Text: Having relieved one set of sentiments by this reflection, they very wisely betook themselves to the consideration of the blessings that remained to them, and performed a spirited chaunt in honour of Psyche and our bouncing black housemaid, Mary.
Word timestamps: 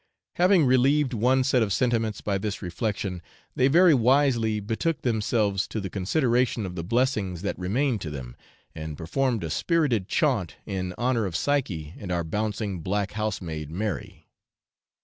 Having 0.37 0.65
relieved 0.65 1.13
one 1.13 1.43
set 1.43 1.61
of 1.61 1.71
sentiments 1.71 2.21
by 2.21 2.39
this 2.39 2.63
reflection, 2.63 3.21
they 3.55 3.67
very 3.67 3.93
wisely 3.93 4.59
betook 4.59 5.03
themselves 5.03 5.67
to 5.67 5.79
the 5.79 5.91
consideration 5.91 6.65
of 6.65 6.73
the 6.73 6.83
blessings 6.83 7.43
that 7.43 7.59
remained 7.59 8.01
to 8.01 8.09
them, 8.09 8.35
and 8.73 8.97
performed 8.97 9.43
a 9.43 9.51
spirited 9.51 10.07
chaunt 10.07 10.55
in 10.65 10.95
honour 10.97 11.27
of 11.27 11.35
Psyche 11.35 11.93
and 11.99 12.11
our 12.11 12.23
bouncing 12.23 12.79
black 12.79 13.11
housemaid, 13.11 13.69
Mary. 13.69 14.27